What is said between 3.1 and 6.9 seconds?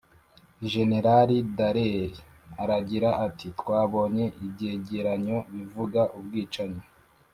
ati: «twabonye ibyegeranyo bivuga ubwicanyi